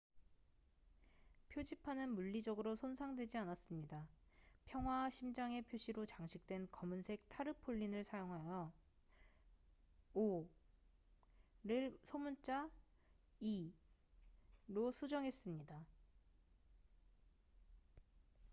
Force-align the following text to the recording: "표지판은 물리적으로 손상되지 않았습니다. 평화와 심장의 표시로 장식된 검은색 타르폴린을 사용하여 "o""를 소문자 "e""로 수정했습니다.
"표지판은 1.49 2.15
물리적으로 2.15 2.73
손상되지 2.75 3.37
않았습니다. 3.37 4.07
평화와 4.65 5.11
심장의 5.11 5.61
표시로 5.61 6.07
장식된 6.07 6.69
검은색 6.71 7.29
타르폴린을 7.29 8.03
사용하여 8.03 8.73
"o""를 10.15 11.95
소문자 12.01 12.67
"e""로 13.41 14.91
수정했습니다. 14.91 15.85